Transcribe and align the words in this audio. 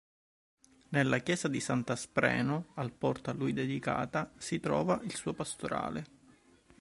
Nella 0.89 1.19
chiesa 1.19 1.47
di 1.47 1.59
Sant'Aspreno 1.59 2.69
al 2.77 2.91
Porto 2.91 3.29
a 3.29 3.33
lui 3.33 3.53
dedicata 3.53 4.33
si 4.35 4.59
trova 4.59 4.99
il 5.03 5.13
suo 5.13 5.33
Pastorale. 5.35 6.05